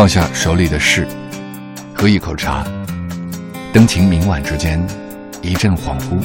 [0.00, 1.06] 放下手里的事，
[1.94, 2.66] 喝一口茶，
[3.70, 4.82] 灯情明晚之间，
[5.42, 6.18] 一阵恍惚，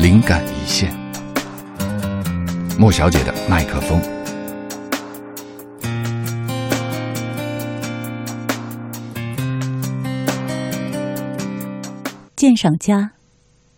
[0.00, 0.92] 灵感一现。
[2.76, 4.02] 莫小姐的麦克风。
[12.34, 13.12] 鉴赏家，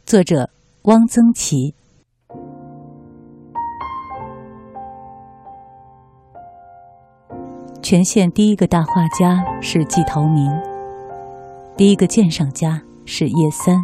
[0.06, 0.48] 作者
[0.84, 1.74] 汪曾祺。
[7.82, 10.48] 全县第一个大画家是季陶明，
[11.76, 13.76] 第一个鉴赏家是叶三。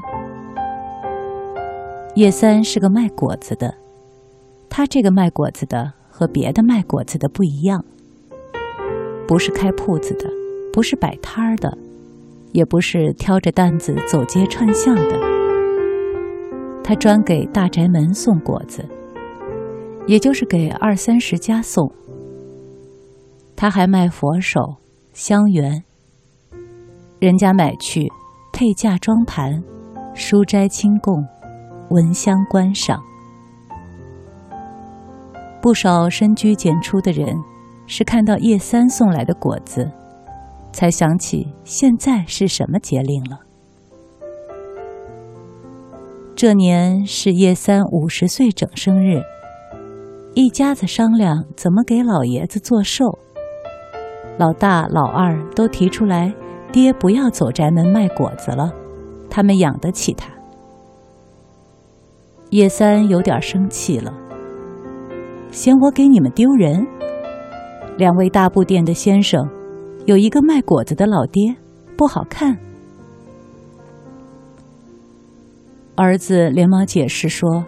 [2.15, 3.75] 叶三是个卖果子的，
[4.71, 7.85] 他这个卖果子的和别的卖果子的不一样，
[9.27, 10.31] 不是开铺子的，
[10.73, 11.77] 不是摆摊儿的，
[12.53, 15.19] 也不是挑着担子走街串巷的。
[16.85, 18.89] 他专给大宅门送果子，
[20.07, 21.91] 也就是给二三十家送。
[23.61, 24.77] 他还卖佛手、
[25.13, 25.83] 香橼，
[27.19, 28.09] 人家买去
[28.53, 29.61] 配架装盘、
[30.15, 31.27] 书斋清供、
[31.91, 33.03] 闻香观赏。
[35.61, 37.37] 不少深居简出的人，
[37.89, 39.91] 是看到叶三送来的果子，
[40.73, 43.41] 才想起现在是什么节令了。
[46.37, 49.21] 这年是叶三五十岁整生日，
[50.35, 53.19] 一家子商量怎么给老爷子做寿。
[54.39, 56.33] 老大、老二都提出来，
[56.71, 58.73] 爹不要走宅门卖果子了，
[59.29, 60.31] 他们养得起他。
[62.51, 64.15] 叶三有点生气了，
[65.51, 66.87] 嫌我给你们丢人。
[67.97, 69.49] 两位大布店的先生，
[70.07, 71.57] 有一个卖果子的老爹，
[71.97, 72.57] 不好看。
[75.97, 77.65] 儿子连忙解释说：“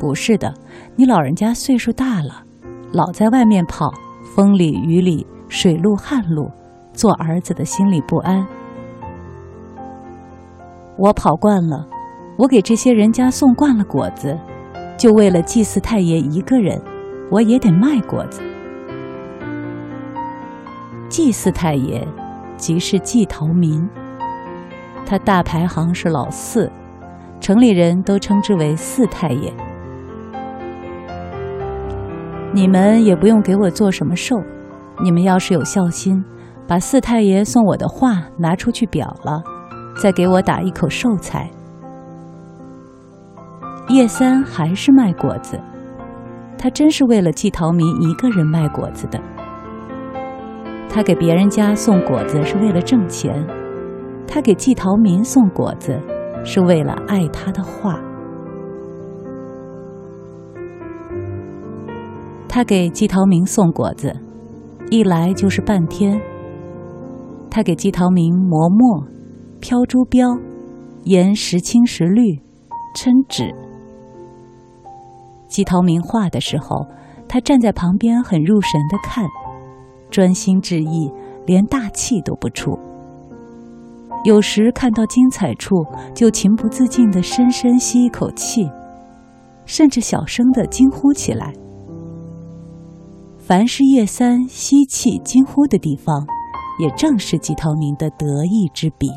[0.00, 0.54] 不是的，
[0.96, 2.42] 你老人家岁数大了，
[2.90, 3.92] 老在外面跑，
[4.34, 6.48] 风里雨里。”水路旱路，
[6.92, 8.46] 做儿子的心里不安。
[10.96, 11.84] 我跑惯了，
[12.36, 14.38] 我给这些人家送惯了果子，
[14.96, 16.80] 就为了祭祀太爷一个人，
[17.32, 18.40] 我也得卖果子。
[21.08, 22.06] 祭祀太爷，
[22.56, 23.86] 即是季陶民，
[25.04, 26.70] 他大排行是老四，
[27.40, 29.52] 城里人都称之为四太爷。
[32.52, 34.40] 你们也不用给我做什么寿。
[35.02, 36.22] 你们要是有孝心，
[36.68, 39.42] 把四太爷送我的画拿出去裱了，
[40.00, 41.50] 再给我打一口寿材。
[43.88, 45.58] 叶三还是卖果子，
[46.58, 49.18] 他真是为了季陶民一个人卖果子的。
[50.88, 53.34] 他给别人家送果子是为了挣钱，
[54.28, 55.98] 他给季陶民送果子
[56.44, 57.98] 是为了爱他的画。
[62.48, 64.14] 他给季陶明送果子。
[64.90, 66.20] 一来就是半天。
[67.48, 69.06] 他给季陶明磨墨、
[69.60, 70.36] 飘朱标、
[71.04, 72.34] 研时青时绿、
[72.94, 73.54] 抻纸。
[75.48, 76.86] 季陶明画的时候，
[77.28, 79.24] 他站在旁边很入神的看，
[80.10, 81.10] 专心致意，
[81.46, 82.76] 连大气都不出。
[84.24, 85.76] 有时看到精彩处，
[86.12, 88.68] 就情不自禁的深深吸一口气，
[89.64, 91.52] 甚至小声的惊呼起来。
[93.50, 96.24] 凡是叶三吸气惊呼的地方，
[96.78, 99.10] 也正是季陶明的得意之笔。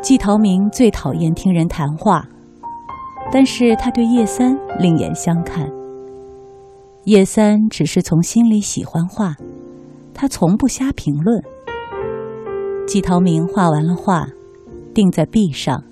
[0.00, 2.24] 季陶明最讨厌听人谈话，
[3.32, 5.68] 但是他对叶三另眼相看。
[7.02, 9.34] 叶三只是从心里喜欢画，
[10.14, 11.42] 他从不瞎评论。
[12.86, 14.28] 季陶明画完了画，
[14.94, 15.82] 钉在壁上，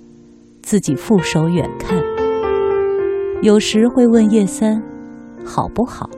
[0.63, 2.04] 自己负手远看。
[3.45, 4.83] 有时会问叶三
[5.45, 6.09] ：“好不好？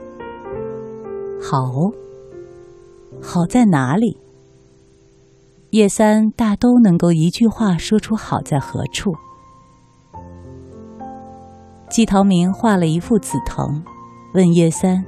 [1.41, 1.91] 好，
[3.21, 4.17] 好在哪里？”
[5.71, 9.13] 叶三大都能够一句话说出好在何处。
[11.89, 13.83] 季陶明画了一幅紫藤，
[14.33, 15.03] 问叶三：“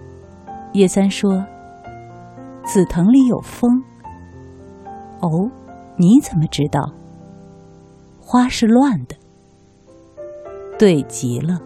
[0.76, 1.46] 叶三说，
[2.66, 3.82] 紫藤里有风。
[5.22, 5.50] 哦，
[5.96, 6.92] 你怎么知道？
[8.20, 9.16] 花是乱的，
[10.78, 11.62] 对极了。”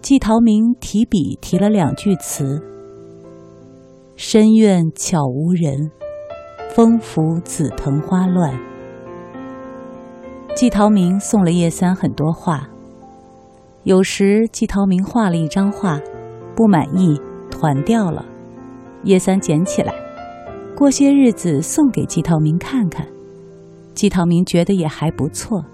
[0.00, 2.62] 季陶明提笔提了两句词
[4.16, 5.90] ：“深院悄无人，
[6.70, 8.56] 风拂紫藤花乱。”
[10.54, 12.68] 季陶明送了叶三很多画，
[13.82, 16.00] 有时季陶明画了一张画，
[16.54, 17.20] 不满意，
[17.50, 18.24] 团掉了，
[19.02, 19.92] 叶三捡起来，
[20.76, 23.06] 过些日子送给季陶明看看，
[23.94, 25.64] 季陶明觉得也还不错，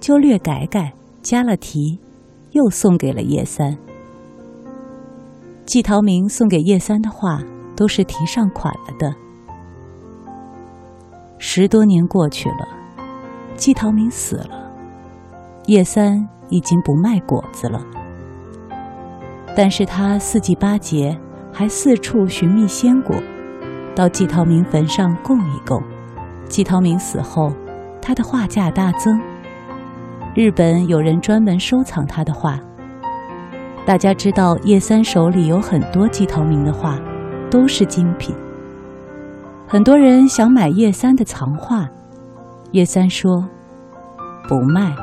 [0.00, 2.00] 就略改改，加了题。
[2.52, 3.76] 又送给了叶三。
[5.66, 7.42] 季陶明送给叶三的画
[7.76, 9.14] 都是提上款了的。
[11.38, 12.66] 十多年过去了，
[13.54, 14.72] 季陶明死了，
[15.66, 17.84] 叶三已经不卖果子了。
[19.56, 21.18] 但是他四季八节
[21.52, 23.14] 还四处寻觅鲜果，
[23.94, 25.82] 到季陶明坟上供一供。
[26.48, 27.52] 季陶明死后，
[28.00, 29.20] 他的画价大增。
[30.34, 32.58] 日本有人专门收藏他的画。
[33.84, 36.98] 大家知道叶三手里有很多季陶明的画，
[37.50, 38.34] 都是精品。
[39.66, 41.88] 很多人想买叶三的藏画，
[42.72, 43.46] 叶三说
[44.46, 44.94] 不卖。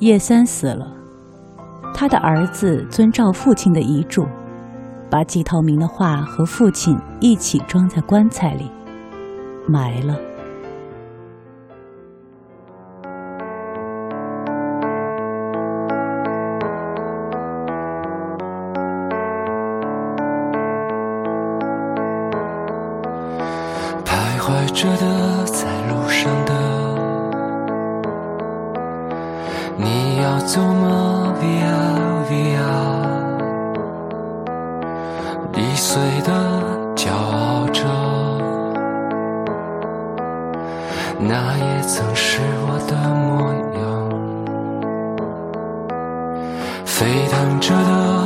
[0.00, 0.90] 叶三死了，
[1.94, 4.26] 他的儿子遵照父亲的遗嘱，
[5.08, 8.70] 把季陶明的画和父亲一起装在棺材里，
[9.68, 10.16] 埋了。
[29.78, 32.60] 你要走吗？Via Via，
[35.52, 36.32] 易碎的，
[36.94, 37.84] 骄傲着，
[41.18, 43.84] 那也曾是我的模样。
[46.84, 48.25] 沸腾着的，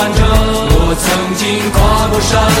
[0.00, 2.57] 我曾经跨过山